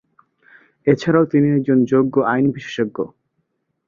[0.87, 2.97] এছাড়াও তিনি একজন যোগ্য আইন বিশেষজ্ঞ।